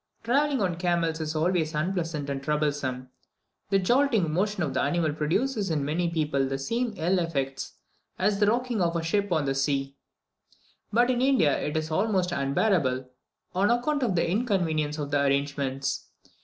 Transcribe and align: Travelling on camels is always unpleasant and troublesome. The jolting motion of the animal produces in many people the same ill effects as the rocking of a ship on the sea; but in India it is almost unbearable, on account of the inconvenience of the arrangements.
Travelling 0.23 0.63
on 0.63 0.77
camels 0.77 1.21
is 1.21 1.35
always 1.35 1.75
unpleasant 1.75 2.27
and 2.27 2.41
troublesome. 2.41 3.09
The 3.69 3.77
jolting 3.77 4.31
motion 4.33 4.63
of 4.63 4.73
the 4.73 4.81
animal 4.81 5.13
produces 5.13 5.69
in 5.69 5.85
many 5.85 6.09
people 6.09 6.47
the 6.47 6.57
same 6.57 6.95
ill 6.97 7.19
effects 7.19 7.73
as 8.17 8.39
the 8.39 8.47
rocking 8.47 8.81
of 8.81 8.95
a 8.95 9.03
ship 9.03 9.31
on 9.31 9.45
the 9.45 9.53
sea; 9.53 9.95
but 10.91 11.11
in 11.11 11.21
India 11.21 11.55
it 11.55 11.77
is 11.77 11.91
almost 11.91 12.31
unbearable, 12.31 13.11
on 13.53 13.69
account 13.69 14.01
of 14.01 14.15
the 14.15 14.27
inconvenience 14.27 14.97
of 14.97 15.11
the 15.11 15.21
arrangements. 15.23 16.07